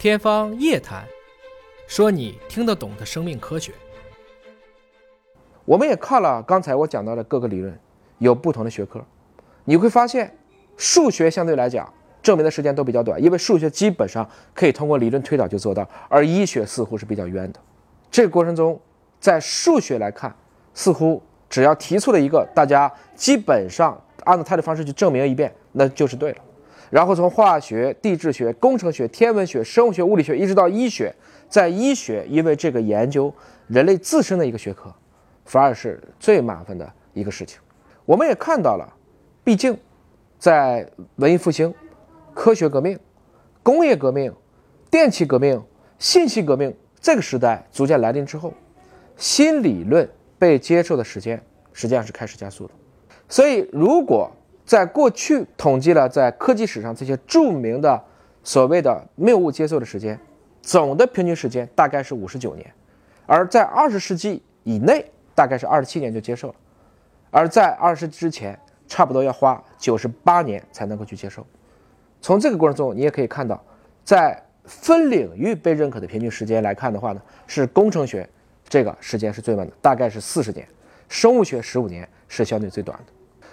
[0.00, 1.04] 天方夜谭，
[1.86, 3.70] 说你听得懂的生命科学。
[5.66, 7.78] 我们也看了刚才我讲到的各个理论，
[8.16, 9.04] 有不同的学科，
[9.62, 10.34] 你会发现，
[10.78, 11.92] 数学相对来讲
[12.22, 17.60] 证明的时间都比较短，因为数学基本上可以通过理论推导就做到，而医学似乎是比较冤的。
[18.10, 18.80] 这个过程中，
[19.20, 20.34] 在数学来看，
[20.72, 26.38] 似乎只要提出了一个，大家基本上按照它的方式去证明一遍，那就是对了。
[26.90, 31.14] 然后从化学、地质学、工程学、天文学、生物学、物理学，一直到医学，
[31.48, 33.32] 在医学，因为这个研究
[33.68, 34.92] 人类自身的一个学科，
[35.44, 37.60] 反而是最麻烦的一个事情。
[38.04, 38.92] 我们也看到了，
[39.44, 39.78] 毕竟
[40.38, 40.84] 在
[41.16, 41.72] 文艺复兴、
[42.34, 42.98] 科学革命、
[43.62, 44.34] 工业革命、
[44.90, 45.62] 电气革命、
[45.98, 48.52] 信息革命这个时代逐渐来临之后，
[49.16, 51.40] 新理论被接受的时间
[51.72, 52.72] 实际上是开始加速的。
[53.28, 54.28] 所以，如果
[54.70, 58.00] 在过去统计了在科技史上这些著名的
[58.44, 60.16] 所谓的谬误接受的时间，
[60.62, 62.72] 总的平均时间大概是五十九年，
[63.26, 65.04] 而在二十世纪以内
[65.34, 66.54] 大概是二十七年就接受了，
[67.32, 71.44] 而在二十之前差不多要花九十八年才能够去接受。
[72.20, 73.60] 从这个过程中，你也可以看到，
[74.04, 78.24] 在分领域被认可的平均时间来看的话呢，是工程学
[78.68, 80.64] 这个时间是最慢的，大概是四十年，
[81.08, 83.12] 生物学十五年是相对最短的。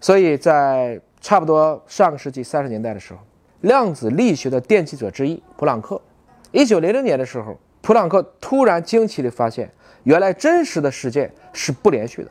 [0.00, 3.20] 所以在差不多上个世纪三十年代的时候，
[3.62, 6.00] 量子力学的奠基者之一普朗克，
[6.52, 9.70] 一九零零年的时候，普朗克突然惊奇地发现，
[10.04, 12.30] 原来真实的世界是不连续的。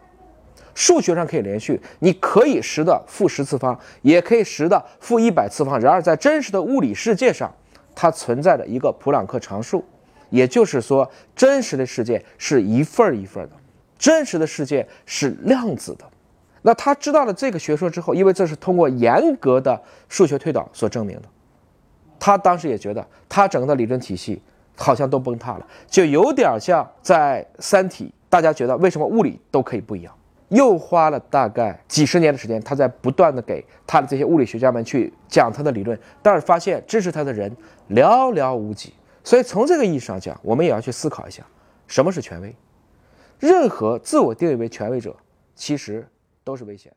[0.73, 5.79] 数学上可以连续，你可以十的负十次方，也可以十的负一百次方。
[5.79, 7.51] 然而在真实的物理世界上，
[7.95, 9.83] 它存在着一个普朗克常数，
[10.29, 13.53] 也就是说，真实的世界是一份儿一份儿的，
[13.97, 16.05] 真实的世界是量子的。
[16.61, 21.23] 那他知道了这个学说之后，因为这是通过严格的数学推导所证明的，
[22.19, 24.41] 他当时也觉得他整个的理论体系
[24.75, 30.13] 好像都崩塌了，就有点像在《三体》，大家觉得为什么物理都可以不一样？
[30.49, 37.55] 又花了大概几十年的时间，他在不断的给他的这些物理学家们去讲他的理论，但是发现支持他的人
[37.89, 38.93] 寥寥无几。
[39.23, 41.43] 所以从这个意义上讲，我们也要去思考一下，
[41.85, 42.55] 什么是权威？
[43.39, 45.15] 任何自我定义为权威者，
[45.55, 46.07] 其实。
[46.47, 46.95] 都是危险。